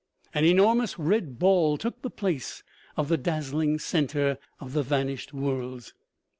[0.33, 2.63] An enormous red ball took the place
[2.97, 5.93] of the dazzling center of the vanished worlds.